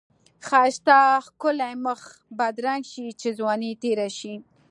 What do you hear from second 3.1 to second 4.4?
چی ځوانی تیره شی.